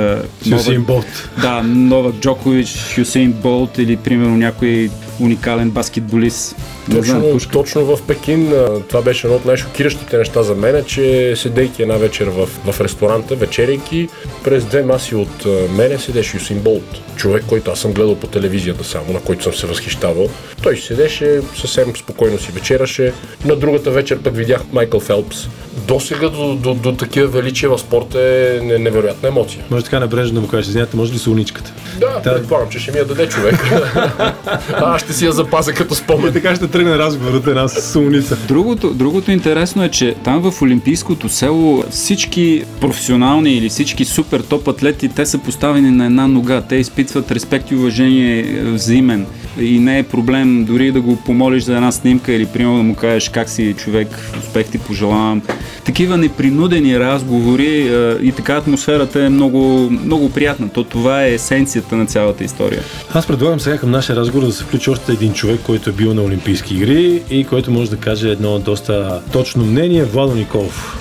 Хюсейн 0.50 0.84
Болт. 0.84 1.30
Да, 1.42 1.64
Новак 1.64 2.16
Джокович, 2.16 2.96
Хюсейн 2.96 3.32
Болт 3.32 3.78
или 3.78 3.98
примерно 3.98 4.38
някой 4.38 4.90
уникален 5.20 5.70
баскетболист. 5.70 6.56
Точно, 6.92 7.40
точно 7.52 7.86
в 7.86 8.02
Пекин 8.08 8.54
това 8.90 9.02
беше 9.02 9.28
едно 9.28 9.38
от 9.38 9.46
най-шокиращите 9.46 10.18
неща 10.18 10.44
за 10.44 10.56
мен, 10.56 10.84
че 10.86 11.36
седейки 11.36 11.82
една 11.82 11.96
вечер 11.96 12.28
в, 12.28 12.46
в 12.72 12.82
ресторанта, 12.82 13.36
вечерейки, 13.36 14.10
през 14.44 14.66
две 14.66 14.84
маси 14.84 15.16
от 15.16 15.46
мене 15.78 15.98
седеше 15.98 16.38
Юсин 16.38 16.60
Болт. 16.60 17.02
Човек, 17.16 17.44
който 17.48 17.72
аз 17.72 17.80
съм 17.80 17.94
гледал 17.94 18.16
по 18.16 18.28
телевизията 18.28 18.84
само, 18.84 19.14
на 19.14 19.20
който 19.20 19.44
съм 19.44 19.54
се 19.54 19.68
възхищавал. 19.68 20.30
Той 20.64 20.78
седеше, 20.78 21.42
съвсем 21.56 21.96
спокойно 21.96 22.40
си 22.40 22.52
вечераше. 22.52 23.14
На 23.46 23.56
другата 23.56 23.92
вечер 23.92 24.20
пък 24.20 24.36
видях 24.36 24.62
Майкъл 24.72 25.00
Фелпс. 25.00 25.48
До 25.88 26.00
сега 26.00 26.30
до, 26.30 26.56
до, 26.56 26.74
до 26.74 26.96
такива 26.96 27.28
величия 27.28 27.70
в 27.70 27.78
спорта 27.78 28.20
е 28.20 28.60
невероятна 28.80 29.30
емоция. 29.30 29.64
Може 29.70 29.84
така 29.84 30.00
небрежно 30.00 30.36
да 30.36 30.42
му 30.42 30.48
кажеш, 30.48 30.72
знаете, 30.72 30.98
може 30.98 31.14
ли 31.14 31.18
са 31.18 31.32
уничката? 31.32 31.74
Да, 32.00 32.22
да, 32.24 32.36
предполагам, 32.36 32.70
че 32.70 32.80
ще 32.80 32.92
ми 32.92 32.98
я 32.98 33.06
даде 33.06 33.30
човек. 33.30 33.56
а, 34.16 34.96
аз 34.96 35.02
ще 35.02 35.14
си 35.14 35.26
я 35.26 35.32
запазя 35.32 35.74
като 35.74 35.96
спомен. 35.96 36.30
И 36.30 36.34
така 36.34 36.56
ще 36.56 36.68
тръгне 36.72 36.98
разговорът 36.98 37.48
една 37.48 37.68
сумница. 37.68 38.38
Другото, 38.48 38.94
другото 38.94 39.32
интересно 39.32 39.84
е, 39.84 39.90
че 39.90 40.16
там 40.24 40.52
в 40.52 40.62
Олимпийското 40.62 41.30
село 41.30 41.84
всички 41.90 42.64
професионални 42.82 43.54
или 43.54 43.70
всички 43.70 44.06
супер 44.06 44.40
топ 44.40 44.68
атлети, 44.68 45.10
те 45.10 45.26
са 45.26 45.38
поставени 45.38 45.92
на 45.92 46.06
една 46.06 46.28
нога. 46.28 46.62
Те 46.62 46.76
изпитват 46.76 47.32
респект 47.32 47.72
и 47.72 47.76
уважение 47.76 48.40
е, 48.40 48.64
взаимен. 48.64 49.26
И 49.60 49.80
не 49.80 50.00
е 50.00 50.04
проблем 50.04 50.66
дори 50.66 50.92
да 50.92 51.02
го 51.02 51.16
помолиш 51.16 51.64
за 51.64 51.76
една 51.76 51.92
снимка 51.92 52.34
или 52.34 52.46
примерно 52.46 52.78
да 52.78 52.84
му 52.84 52.96
кажеш 52.96 53.30
как 53.30 53.50
си 53.50 53.76
човек, 53.78 54.08
успех 54.40 54.68
ти 54.68 54.78
пожелавам. 54.78 55.42
Такива 55.86 56.18
непринудени 56.18 57.00
разговори 57.00 57.88
е, 57.88 58.18
и 58.22 58.32
така 58.32 58.56
атмосферата 58.56 59.24
е 59.24 59.30
много, 59.30 59.90
много 59.90 60.32
приятна. 60.32 60.70
То 60.70 60.84
това 60.84 61.24
е 61.26 61.34
есенцията 61.34 61.96
на 61.96 62.06
цялата 62.06 62.44
история. 62.44 62.84
Аз 63.14 63.28
предлагам 63.28 63.60
сега 63.60 63.78
към 63.78 63.92
нашия 63.92 64.16
разговор 64.16 64.46
да 64.46 64.52
се 64.52 64.64
включи 64.64 64.90
още 64.90 65.12
един 65.12 65.34
човек, 65.34 65.60
който 65.64 65.90
е 65.90 65.94
бил 65.94 66.14
на 66.14 66.24
Олимпийски 66.24 66.76
игри 66.76 67.22
и 67.30 67.44
който 67.44 67.72
може 67.72 67.90
да 67.90 67.98
каже 67.98 68.30
едно 68.30 68.60
доста 68.60 69.22
точно 69.32 69.64
мнение. 69.66 70.04
Владо 70.04 70.36
Николов. 70.36 70.98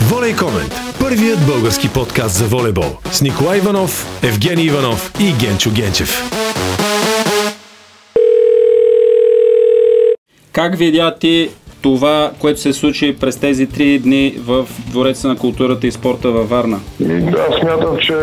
Волей 0.00 0.36
Комент. 0.36 0.74
Първият 1.00 1.46
български 1.46 1.88
подкаст 1.88 2.36
за 2.36 2.44
волейбол. 2.44 2.96
С 3.12 3.22
Николай 3.22 3.58
Иванов, 3.58 4.06
Евгений 4.22 4.64
Иванов 4.64 5.12
и 5.20 5.32
Генчо 5.40 5.70
Генчев. 5.70 6.30
Как 10.52 10.78
видя 10.78 11.14
ти 11.20 11.48
това, 11.82 12.30
което 12.38 12.60
се 12.60 12.72
случи 12.72 13.16
през 13.20 13.36
тези 13.36 13.66
три 13.66 13.98
дни 13.98 14.34
в 14.46 14.68
Двореца 14.86 15.28
на 15.28 15.36
културата 15.36 15.86
и 15.86 15.92
спорта 15.92 16.30
във 16.30 16.48
Варна? 16.48 16.80
Да, 17.00 17.46
смятам, 17.60 17.96
че 18.00 18.14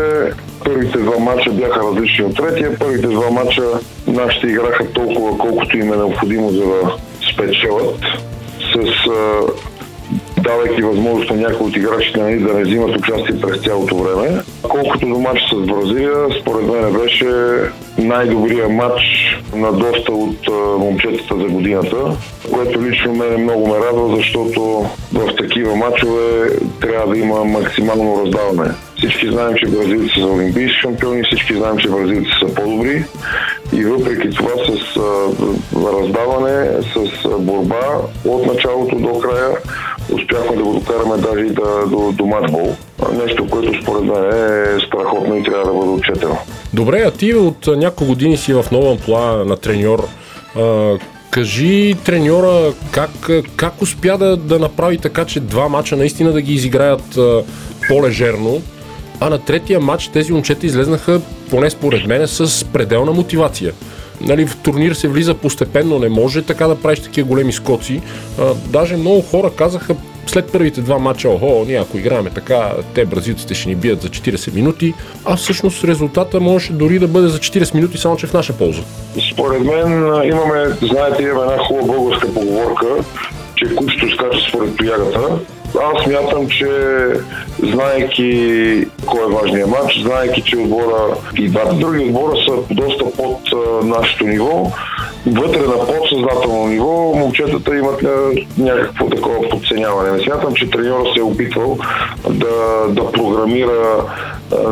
Първите 0.64 0.98
два 0.98 1.18
мача 1.18 1.50
бяха 1.50 1.80
различни 1.80 2.24
от 2.24 2.36
третия. 2.36 2.78
Първите 2.78 3.06
два 3.06 3.30
мача 3.30 3.62
нашите 4.06 4.46
играха 4.46 4.92
толкова, 4.92 5.38
колкото 5.38 5.76
им 5.76 5.92
е 5.92 5.96
необходимо 5.96 6.50
за 6.50 6.60
да 6.60 6.96
спечелят. 7.32 8.00
С 8.74 9.10
давайки 10.42 10.82
възможност 10.82 11.30
на 11.30 11.36
някои 11.36 11.66
от 11.66 11.76
играчите 11.76 12.20
нали, 12.20 12.38
да 12.38 12.54
не 12.54 12.62
взимат 12.62 12.98
участие 12.98 13.40
през 13.40 13.62
цялото 13.62 13.96
време. 13.96 14.42
Колкото 14.80 15.06
до 15.06 15.18
матч 15.18 15.40
с 15.52 15.66
Бразилия, 15.66 16.12
според 16.40 16.66
мен 16.66 16.92
беше 16.92 17.30
най-добрия 17.98 18.68
матч 18.68 19.02
на 19.54 19.72
доста 19.72 20.12
от 20.12 20.48
момчетата 20.78 21.36
за 21.36 21.44
годината, 21.44 22.16
което 22.52 22.82
лично 22.82 23.14
мен 23.14 23.42
много 23.42 23.68
ме 23.68 23.78
радва, 23.78 24.16
защото 24.16 24.60
в 25.12 25.36
такива 25.38 25.76
матчове 25.76 26.50
трябва 26.80 27.14
да 27.14 27.18
има 27.18 27.44
максимално 27.44 28.24
раздаване. 28.24 28.70
Всички 28.96 29.28
знаем, 29.28 29.54
че 29.56 29.66
бразилци 29.66 30.20
са 30.20 30.26
олимпийски 30.26 30.80
шампиони, 30.82 31.22
всички 31.22 31.54
знаем, 31.54 31.76
че 31.78 31.90
бразилци 31.90 32.30
са 32.40 32.54
по-добри 32.54 33.04
и 33.72 33.84
въпреки 33.84 34.30
това 34.30 34.50
с 34.50 34.96
раздаване, 35.76 36.70
с 36.94 37.28
борба 37.38 37.98
от 38.24 38.46
началото 38.46 38.96
до 38.96 39.18
края 39.18 39.48
успяхме 40.12 40.56
да 40.56 40.62
го 40.62 40.72
докараме 40.72 41.16
даже 41.16 41.44
и 41.44 41.50
да, 41.50 41.86
до, 41.86 42.12
до 42.12 42.26
матчбол. 42.26 42.74
Нещо, 43.24 43.46
което 43.50 43.82
според 43.82 44.04
мен 44.04 44.24
е 44.24 44.80
страхотно 44.86 45.36
и 45.36 45.42
трябва 45.42 45.64
да 45.64 45.72
бъде 45.72 45.90
отчетено. 45.90 46.38
Добре, 46.74 47.04
а 47.06 47.10
ти 47.10 47.34
от 47.34 47.66
няколко 47.66 48.04
години 48.04 48.36
си 48.36 48.52
в 48.52 48.64
нова 48.72 48.90
амплуа 48.90 49.44
на 49.44 49.56
треньор. 49.56 50.08
А, 50.56 50.94
кажи 51.30 51.96
треньора 52.04 52.72
как, 52.90 53.10
как 53.56 53.82
успя 53.82 54.18
да, 54.18 54.36
да 54.36 54.58
направи 54.58 54.98
така, 54.98 55.24
че 55.24 55.40
два 55.40 55.68
мача 55.68 55.96
наистина 55.96 56.32
да 56.32 56.42
ги 56.42 56.54
изиграят 56.54 57.16
а, 57.16 57.42
по-лежерно, 57.88 58.62
а 59.20 59.30
на 59.30 59.38
третия 59.38 59.80
матч 59.80 60.08
тези 60.08 60.32
момчета 60.32 60.66
излезнаха, 60.66 61.20
поне 61.50 61.70
според 61.70 62.06
мен, 62.06 62.28
с 62.28 62.64
пределна 62.64 63.12
мотивация. 63.12 63.72
Нали, 64.20 64.46
в 64.46 64.56
турнир 64.56 64.92
се 64.92 65.08
влиза 65.08 65.34
постепенно, 65.34 65.98
не 65.98 66.08
може 66.08 66.42
така 66.42 66.66
да 66.66 66.80
правиш 66.80 67.00
такива 67.00 67.28
големи 67.28 67.52
скоци. 67.52 68.00
А, 68.40 68.54
даже 68.54 68.96
много 68.96 69.22
хора 69.22 69.50
казаха 69.56 69.96
след 70.26 70.52
първите 70.52 70.80
два 70.80 70.98
мача, 70.98 71.28
охо, 71.28 71.64
ние 71.66 71.80
ако 71.80 71.98
играем 71.98 72.26
така, 72.34 72.72
те 72.94 73.04
бразилците 73.04 73.54
ще 73.54 73.68
ни 73.68 73.74
бият 73.74 74.02
за 74.02 74.08
40 74.08 74.54
минути, 74.54 74.94
а 75.24 75.36
всъщност 75.36 75.84
резултата 75.84 76.40
може 76.40 76.72
дори 76.72 76.98
да 76.98 77.08
бъде 77.08 77.28
за 77.28 77.38
40 77.38 77.74
минути, 77.74 77.98
само 77.98 78.16
че 78.16 78.26
в 78.26 78.32
наша 78.32 78.52
полза. 78.52 78.82
Според 79.32 79.60
мен 79.60 79.92
имаме, 80.24 80.76
знаете, 80.82 81.22
имаме 81.22 81.52
една 81.52 81.64
хубава 81.64 81.86
българска 81.86 82.34
поговорка, 82.34 82.86
че 83.54 83.74
кучето 83.74 84.14
скача 84.14 84.38
според 84.48 84.76
тоягата. 84.76 85.38
Аз 85.74 86.04
смятам, 86.04 86.48
че 86.48 86.70
знаеки 87.62 88.86
кой 89.06 89.24
е 89.24 89.34
важният 89.34 89.70
матч, 89.70 90.00
знаеки, 90.02 90.42
че 90.42 90.56
отбора 90.56 91.16
и 91.38 91.48
двата 91.48 91.74
други 91.74 92.04
отбора 92.04 92.36
са 92.48 92.74
доста 92.74 93.04
под 93.16 93.38
нашето 93.84 94.24
ниво, 94.24 94.70
вътре 95.26 95.60
на 95.60 95.86
подсъзнателно 95.86 96.66
ниво 96.66 97.14
момчетата 97.14 97.76
имат 97.76 98.02
някакво 98.58 99.06
такова 99.06 99.48
подценяване. 99.48 100.10
Не 100.10 100.24
смятам, 100.24 100.54
че 100.54 100.70
треньора 100.70 101.04
се 101.14 101.20
е 101.20 101.22
опитвал 101.22 101.78
да, 102.30 102.86
да 102.88 103.12
програмира 103.12 104.04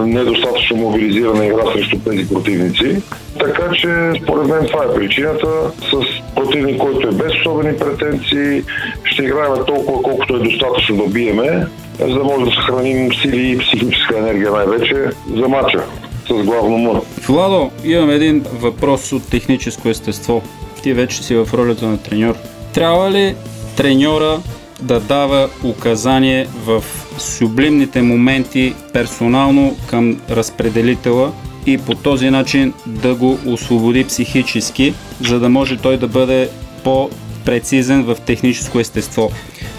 недостатъчно 0.07 0.77
мобилизирана 0.77 1.47
игра 1.47 1.73
срещу 1.73 1.99
тези 1.99 2.29
противници. 2.29 3.03
Така 3.41 3.71
че, 3.75 4.21
според 4.23 4.47
мен, 4.47 4.67
това 4.67 4.85
е 4.85 4.95
причината. 4.95 5.47
С 5.91 6.35
противник, 6.35 6.79
който 6.79 7.09
е 7.09 7.13
без 7.13 7.33
особени 7.41 7.77
претенции, 7.77 8.63
ще 9.05 9.23
играем 9.23 9.53
толкова, 9.67 10.03
колкото 10.03 10.37
е 10.37 10.39
достатъчно 10.39 10.97
да 10.97 11.07
биеме, 11.07 11.67
за 12.01 12.15
да 12.15 12.25
може 12.25 12.45
да 12.45 12.51
съхраним 12.51 13.15
сили 13.23 13.51
и 13.51 13.59
психическа 13.59 14.19
енергия 14.19 14.51
най-вече 14.51 14.95
за 15.37 15.49
матча 15.49 15.85
с 16.29 16.45
главно 16.45 16.79
М. 16.79 17.01
Владо, 17.29 17.71
имам 17.85 18.11
един 18.11 18.45
въпрос 18.53 19.13
от 19.13 19.31
техническо 19.31 19.89
естество. 19.89 20.43
Ти 20.83 20.93
вече 20.93 21.23
си 21.23 21.37
в 21.37 21.49
ролята 21.55 21.87
на 21.87 21.99
треньор. 21.99 22.35
Трябва 22.75 23.11
ли 23.11 23.35
треньора 23.77 24.39
да 24.83 25.01
дава 25.01 25.49
указание 25.65 26.47
в 26.67 26.85
сублимните 27.19 28.03
моменти 28.03 28.75
персонално 28.93 29.77
към 29.87 30.21
разпределителя 30.31 31.33
и 31.67 31.79
по 31.79 31.95
този 31.95 32.31
начин 32.31 32.73
да 32.87 33.15
го 33.15 33.39
освободи 33.47 34.05
психически, 34.05 34.95
за 35.21 35.41
да 35.41 35.49
може 35.49 35.77
той 35.77 35.97
да 35.97 36.09
бъде 36.09 36.49
по-прецизен 36.85 38.03
в 38.03 38.17
техническо 38.27 38.81
естество. 38.81 39.31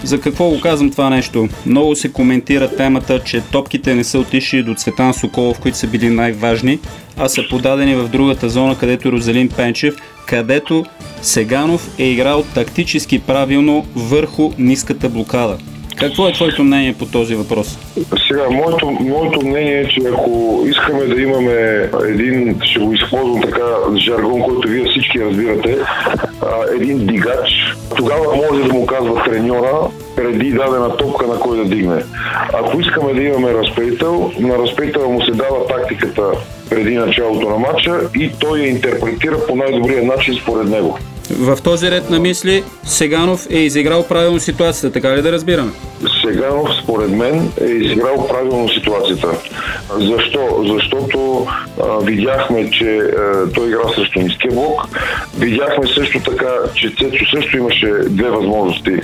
За 0.04 0.20
какво 0.20 0.48
го 0.48 0.60
казвам 0.60 0.90
това 0.90 1.10
нещо? 1.10 1.48
Много 1.66 1.96
се 1.96 2.12
коментира 2.12 2.76
темата, 2.76 3.20
че 3.24 3.40
топките 3.40 3.94
не 3.94 4.04
са 4.04 4.18
отишли 4.18 4.62
до 4.62 4.74
Цветан 4.74 5.14
Соколов, 5.14 5.60
които 5.60 5.78
са 5.78 5.86
били 5.86 6.10
най-важни, 6.10 6.78
а 7.16 7.28
са 7.28 7.42
подадени 7.50 7.94
в 7.94 8.08
другата 8.08 8.48
зона, 8.48 8.78
където 8.78 9.12
Розалин 9.12 9.48
Пенчев, 9.48 9.96
където 10.26 10.84
Сеганов 11.22 11.90
е 11.98 12.04
играл 12.04 12.44
тактически 12.54 13.18
правилно 13.18 13.86
върху 13.94 14.52
ниската 14.58 15.08
блокада. 15.08 15.58
Какво 16.00 16.28
е 16.28 16.32
твоето 16.32 16.64
мнение 16.64 16.94
по 16.98 17.06
този 17.06 17.34
въпрос? 17.34 17.78
Сега, 18.28 18.50
моето, 18.50 18.90
моето 18.90 19.46
мнение 19.46 19.80
е, 19.80 19.88
че 19.88 20.00
ако 20.12 20.64
искаме 20.66 21.04
да 21.04 21.20
имаме 21.20 21.88
един, 22.08 22.60
ще 22.62 22.80
го 22.80 22.92
използвам 22.92 23.42
така, 23.42 23.64
жаргон, 23.96 24.42
който 24.42 24.68
вие 24.68 24.84
всички 24.84 25.20
разбирате, 25.20 25.78
един 26.74 27.06
дигач, 27.06 27.76
тогава 27.96 28.36
може 28.36 28.68
да 28.68 28.72
му 28.72 28.86
казва 28.86 29.24
треньора 29.24 29.88
преди 30.16 30.52
дадена 30.52 30.96
топка 30.96 31.26
на 31.26 31.40
кой 31.40 31.56
да 31.56 31.64
дигне. 31.64 32.02
Ако 32.52 32.80
искаме 32.80 33.14
да 33.14 33.22
имаме 33.22 33.52
разпределител, 33.52 34.32
на 34.38 34.58
разпределителя 34.58 35.08
му 35.08 35.22
се 35.22 35.30
дава 35.30 35.66
тактиката 35.66 36.22
преди 36.70 36.94
началото 36.94 37.48
на 37.48 37.58
матча 37.58 38.00
и 38.16 38.30
той 38.40 38.58
я 38.58 38.68
интерпретира 38.68 39.46
по 39.48 39.56
най-добрия 39.56 40.02
начин 40.02 40.34
според 40.42 40.68
него. 40.68 40.98
В 41.30 41.58
този 41.64 41.90
ред 41.90 42.10
на 42.10 42.18
мисли 42.18 42.64
Сеганов 42.84 43.46
е 43.50 43.58
изиграл 43.58 44.06
правилно 44.08 44.40
ситуацията, 44.40 44.92
така 44.92 45.16
ли 45.16 45.22
да 45.22 45.32
разбираме? 45.32 45.70
Сеганов, 46.24 46.68
според 46.82 47.10
мен, 47.10 47.52
е 47.60 47.64
изиграл 47.64 48.28
правилно 48.28 48.68
ситуацията. 48.68 49.28
Защо? 49.98 50.64
Защото 50.74 51.46
а, 51.82 51.98
видяхме, 52.04 52.70
че 52.70 52.98
а, 52.98 53.52
той 53.54 53.68
игра 53.68 53.94
срещу 53.94 54.20
ниския 54.20 54.52
блок. 54.52 54.88
Видяхме 55.38 55.86
също 55.94 56.20
така, 56.20 56.50
че 56.74 56.90
Цецо 56.90 57.24
също 57.34 57.56
имаше 57.56 57.92
две 58.08 58.30
възможности, 58.30 59.00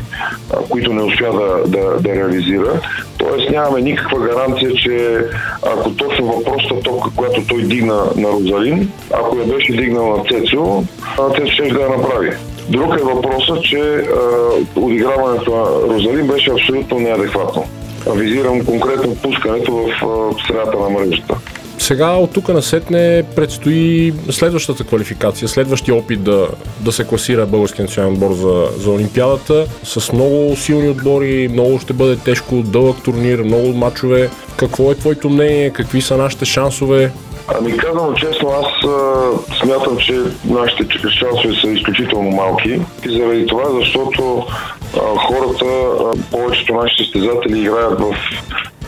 а, 0.53 0.57
които 0.71 0.93
не 0.93 1.03
успя 1.03 1.33
да, 1.33 1.79
да, 1.79 2.01
да 2.01 2.15
реализира. 2.15 2.81
Тоест 3.19 3.51
нямаме 3.51 3.81
никаква 3.81 4.19
гаранция, 4.19 4.75
че 4.75 5.19
ако 5.63 5.91
точно 5.91 6.27
въпросната 6.27 6.83
топка, 6.83 7.11
която 7.17 7.47
той 7.47 7.63
дигна 7.63 8.05
на 8.17 8.29
Розалин, 8.29 8.91
ако 9.11 9.39
я 9.39 9.45
беше 9.45 9.73
дигнал 9.73 10.17
на 10.17 10.25
Цецо, 10.25 10.85
Цецо 11.35 11.53
ще 11.53 11.63
да 11.63 11.81
я 11.81 11.89
направи. 12.15 12.37
Друг 12.69 12.95
е 13.01 13.03
въпросът, 13.03 13.63
че 13.63 13.79
а, 13.79 14.01
отиграването 14.77 15.57
на 15.57 15.95
Розалин 15.95 16.27
беше 16.27 16.51
абсолютно 16.51 16.99
неадекватно. 16.99 17.65
Визирам 18.17 18.65
конкретно 18.65 19.17
пускането 19.17 19.73
в, 19.73 19.91
в 20.03 20.35
средата 20.47 20.79
на 20.79 20.91
мрежата. 20.91 21.37
Сега 21.79 22.11
от 22.11 22.33
тук 22.33 22.49
насетне 22.49 23.23
предстои 23.37 24.15
следващата 24.31 24.85
квалификация, 24.85 25.49
следващия 25.49 25.95
опит 25.95 26.23
да, 26.23 26.49
да 26.81 26.93
се 26.93 27.05
класира 27.05 27.47
българския 27.47 27.83
национален 27.83 28.15
отбор 28.15 28.35
за, 28.35 28.69
за 28.79 28.91
Олимпиадата. 28.91 29.67
С 29.83 30.13
много 30.13 30.57
силни 30.57 30.89
отбори, 30.89 31.49
много 31.53 31.79
ще 31.79 31.93
бъде 31.93 32.17
тежко, 32.17 32.55
дълъг 32.55 33.03
турнир, 33.03 33.43
много 33.43 33.69
матчове. 33.69 34.31
Какво 34.57 34.93
е 34.93 34.95
твоето 34.95 35.31
мнение? 35.31 35.71
Какви 35.71 36.01
са 36.01 36.17
нашите 36.17 36.45
шансове? 36.45 37.13
Ами 37.49 37.77
казвам 37.77 38.15
честно, 38.15 38.49
аз 38.49 38.89
а, 38.89 39.31
смятам, 39.61 39.97
че 39.97 40.23
нашите 40.45 40.99
шансове 41.09 41.55
са 41.55 41.69
изключително 41.69 42.31
малки. 42.31 42.81
И 43.07 43.19
заради 43.19 43.47
това, 43.47 43.65
защото 43.81 44.47
а, 44.97 45.19
хората, 45.19 45.65
а, 45.65 46.31
повечето 46.31 46.75
наши 46.75 47.05
състезатели 47.05 47.61
играят 47.61 48.01
в 48.01 48.15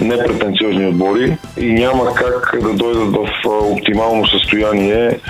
непретенциозни 0.01 0.87
отбори 0.87 1.37
и 1.57 1.73
няма 1.73 2.15
как 2.15 2.59
да 2.63 2.73
дойдат 2.73 3.11
в 3.11 3.29
оптимално 3.47 4.27
състояние 4.27 5.21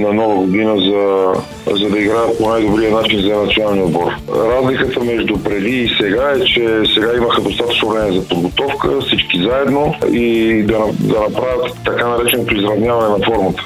на 0.00 0.12
нова 0.12 0.34
година, 0.34 0.76
за, 0.78 1.32
за 1.80 1.90
да 1.90 1.98
играят 1.98 2.38
по 2.38 2.48
най-добрия 2.48 2.90
начин 2.90 3.20
за 3.20 3.36
националния 3.36 3.84
отбор. 3.84 4.12
Разликата 4.34 5.04
между 5.04 5.38
преди 5.44 5.70
и 5.70 5.88
сега 6.00 6.32
е, 6.36 6.44
че 6.44 6.82
сега 6.94 7.16
имаха 7.16 7.40
достатъчно 7.40 7.88
време 7.88 8.12
за 8.12 8.28
подготовка, 8.28 9.00
всички 9.00 9.42
заедно 9.42 9.94
и 10.12 10.62
да, 10.62 10.78
да 11.00 11.20
направят 11.20 11.76
така 11.84 12.08
нареченото 12.08 12.54
изравняване 12.54 13.08
на 13.08 13.24
формата. 13.24 13.64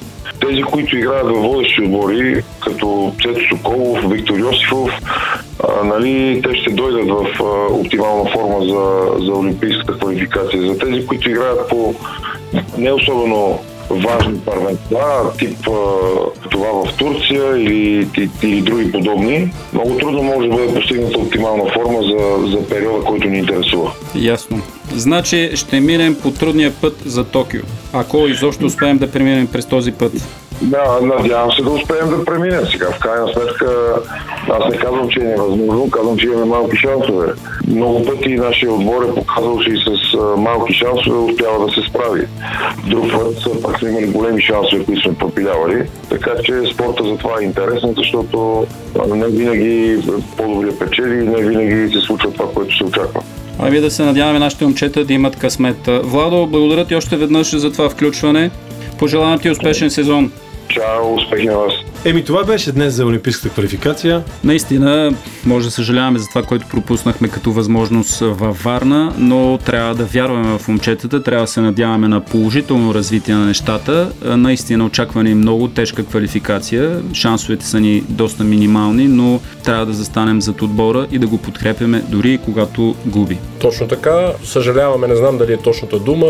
Тези, 0.49 0.63
които 0.63 0.97
играят 0.97 1.27
във 1.27 1.43
водещи 1.43 1.83
отбори, 1.83 2.43
като 2.65 3.13
Цето 3.23 3.41
Соколов, 3.49 4.11
Виктор 4.11 4.39
Йосифов, 4.39 4.91
а, 5.69 5.85
нали, 5.85 6.43
те 6.43 6.57
ще 6.57 6.71
дойдат 6.71 7.09
в 7.09 7.27
а, 7.41 7.73
оптимална 7.73 8.31
форма 8.31 8.61
за, 8.61 9.25
за 9.25 9.33
олимпийската 9.33 9.99
квалификация. 9.99 10.63
За 10.63 10.79
тези, 10.79 11.07
които 11.07 11.31
играят 11.31 11.69
по 11.69 11.95
не 12.79 12.93
особено 12.93 13.59
важни 13.91 14.41
първенства, 14.41 15.33
тип 15.39 15.59
това 16.51 16.69
в 16.85 16.97
Турция 16.97 17.57
или, 17.57 18.09
или 18.43 18.61
други 18.61 18.93
подобни, 18.93 19.53
много 19.73 19.99
трудно 19.99 20.23
може 20.23 20.49
да 20.49 20.57
бъде 20.57 20.75
постигната 20.75 21.19
оптимална 21.19 21.65
форма 21.73 21.99
за, 22.03 22.51
за 22.51 22.69
периода, 22.69 23.05
който 23.05 23.29
ни 23.29 23.39
интересува. 23.39 23.93
Ясно. 24.15 24.61
Значи 24.95 25.51
ще 25.55 25.81
минем 25.81 26.17
по 26.23 26.31
трудния 26.31 26.73
път 26.81 26.97
за 27.07 27.25
Токио. 27.25 27.61
Ако 27.93 28.29
изобщо 28.29 28.67
успеем 28.67 28.99
да 28.99 29.11
преминем 29.11 29.47
през 29.47 29.67
този 29.67 29.93
път. 29.93 30.13
Да, 30.65 30.99
надявам 31.03 31.53
се 31.53 31.63
да 31.63 31.71
успеем 31.71 32.11
да 32.11 32.25
преминем 32.25 32.67
сега. 32.73 32.91
В 32.91 32.99
крайна 32.99 33.29
сметка, 33.33 33.95
аз 34.49 34.71
не 34.71 34.77
казвам, 34.77 35.09
че 35.09 35.21
е 35.21 35.25
невъзможно, 35.25 35.91
казвам, 35.91 36.19
че 36.19 36.27
имаме 36.27 36.45
малки 36.45 36.77
шансове. 36.77 37.33
Много 37.69 38.05
пъти 38.05 38.35
нашия 38.35 38.73
отбор 38.73 39.03
е 39.03 39.15
показал, 39.15 39.59
че 39.59 39.71
и 39.71 39.77
с 39.77 40.17
малки 40.37 40.75
шансове 40.75 41.17
успява 41.19 41.67
да 41.67 41.73
се 41.73 41.89
справи. 41.91 42.27
Друг 42.87 43.13
път 43.13 43.63
пак 43.63 43.79
сме 43.79 43.89
имали 43.89 44.07
големи 44.07 44.43
шансове, 44.43 44.85
които 44.85 45.03
сме 45.03 45.15
пропилявали. 45.15 45.89
Така 46.11 46.31
че 46.45 46.63
спорта 46.75 47.05
за 47.05 47.17
това 47.17 47.33
е 47.41 47.45
интересен, 47.45 47.95
защото 47.97 48.67
не 49.15 49.27
винаги 49.27 49.99
по-добре 50.37 50.79
печели 50.79 51.15
и 51.15 51.29
не 51.29 51.43
винаги 51.43 51.93
се 51.95 52.01
случва 52.07 52.33
това, 52.33 52.53
което 52.55 52.77
се 52.77 52.85
очаква. 52.85 53.23
Ами 53.59 53.81
да 53.81 53.91
се 53.91 54.05
надяваме 54.05 54.39
нашите 54.39 54.65
момчета 54.65 55.05
да 55.05 55.13
имат 55.13 55.37
късмет. 55.37 55.89
Владо, 56.03 56.47
благодаря 56.47 56.85
ти 56.85 56.95
още 56.95 57.17
веднъж 57.17 57.57
за 57.57 57.73
това 57.73 57.89
включване. 57.89 58.51
Пожелавам 58.99 59.39
ти 59.39 59.51
успешен 59.51 59.91
сезон. 59.91 60.33
Чао, 60.69 61.15
успехи 61.15 61.47
на 61.47 61.59
вас. 61.59 61.73
Еми 62.05 62.25
това 62.25 62.45
беше 62.45 62.73
днес 62.73 62.95
за 62.95 63.07
Олимпийската 63.07 63.49
квалификация. 63.49 64.23
Наистина, 64.45 65.13
може 65.47 65.67
да 65.67 65.71
съжаляваме 65.71 66.19
за 66.19 66.29
това, 66.29 66.43
което 66.43 66.67
пропуснахме 66.71 67.29
като 67.29 67.53
възможност 67.53 68.19
във 68.21 68.63
Варна, 68.63 69.15
но 69.19 69.59
трябва 69.59 69.95
да 69.95 70.05
вярваме 70.05 70.59
в 70.59 70.69
момчетата, 70.69 71.23
трябва 71.23 71.45
да 71.45 71.51
се 71.51 71.61
надяваме 71.61 72.09
на 72.09 72.21
положително 72.21 72.95
развитие 72.95 73.35
на 73.35 73.47
нещата. 73.47 74.13
Наистина 74.25 74.85
очаква 74.85 75.23
ни 75.23 75.35
много 75.35 75.69
тежка 75.69 76.05
квалификация, 76.05 77.01
шансовете 77.13 77.67
са 77.67 77.81
ни 77.81 78.03
доста 78.09 78.45
минимални, 78.45 79.09
но 79.09 79.41
трябва 79.65 79.87
да 79.87 79.93
застанем 79.93 80.41
зад 80.41 80.63
отбора 80.63 81.07
и 81.13 81.19
да 81.19 81.27
го 81.27 81.39
подкрепяме 81.39 82.03
дори 82.09 82.33
и 82.33 82.39
когато 82.39 82.95
губи. 83.07 83.39
Точно 83.59 83.89
така, 83.89 84.33
съжаляваме, 84.45 85.07
не 85.07 85.17
знам 85.17 85.39
дали 85.39 85.53
е 85.53 85.57
точната 85.57 85.99
дума, 85.99 86.27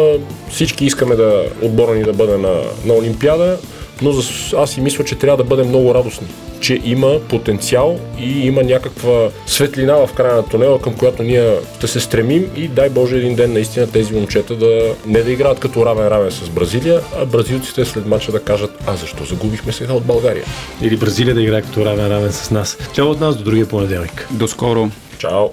всички 0.50 0.84
искаме 0.84 1.14
да 1.14 1.44
отбора 1.62 1.94
ни 1.94 2.02
да 2.02 2.12
бъде 2.12 2.36
на, 2.36 2.54
на 2.84 2.94
Олимпиада, 2.94 3.58
но 4.02 4.12
аз 4.56 4.70
си 4.70 4.80
мисля, 4.80 5.04
че 5.04 5.14
трябва 5.14 5.36
да 5.36 5.44
бъдем 5.44 5.68
много 5.68 5.94
радостни, 5.94 6.26
че 6.60 6.80
има 6.84 7.18
потенциал 7.28 7.98
и 8.18 8.46
има 8.46 8.62
някаква 8.62 9.28
светлина 9.46 10.06
в 10.06 10.12
края 10.12 10.34
на 10.34 10.44
тунела, 10.44 10.80
към 10.80 10.94
която 10.94 11.22
ние 11.22 11.56
ще 11.78 11.86
се 11.86 12.00
стремим 12.00 12.46
и 12.56 12.68
дай 12.68 12.90
Боже 12.90 13.16
един 13.16 13.34
ден 13.34 13.52
наистина 13.52 13.90
тези 13.90 14.14
момчета 14.14 14.56
да 14.56 14.94
не 15.06 15.22
да 15.22 15.32
играят 15.32 15.60
като 15.60 15.80
равен-равен 15.80 16.30
с 16.30 16.48
Бразилия, 16.48 17.00
а 17.20 17.24
бразилците 17.24 17.84
след 17.84 18.06
мача 18.06 18.32
да 18.32 18.40
кажат, 18.40 18.70
а 18.86 18.96
защо 18.96 19.24
загубихме 19.24 19.72
сега 19.72 19.92
от 19.92 20.04
България? 20.04 20.44
Или 20.82 20.96
Бразилия 20.96 21.34
да 21.34 21.42
играе 21.42 21.62
като 21.62 21.80
равен-равен 21.80 22.30
с 22.30 22.50
нас. 22.50 22.78
Чао 22.92 23.06
от 23.06 23.20
нас 23.20 23.36
до 23.36 23.44
другия 23.44 23.66
понеделник. 23.66 24.28
До 24.30 24.48
скоро. 24.48 24.90
Чао. 25.18 25.44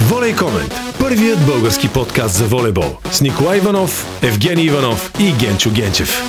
Волей 0.00 0.36
Комент. 0.36 0.74
Първият 1.00 1.46
български 1.46 1.88
подкаст 1.88 2.34
за 2.34 2.44
волейбол 2.44 2.96
с 3.10 3.20
Николай 3.20 3.58
Иванов, 3.58 4.06
Евгений 4.22 4.64
Иванов 4.64 5.12
и 5.20 5.32
Генчо 5.32 5.70
Генчев. 5.70 6.22